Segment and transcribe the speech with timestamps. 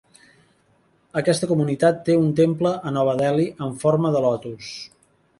[1.19, 4.71] Aquesta comunitat té un temple a Nova Delhi amb forma de lotus.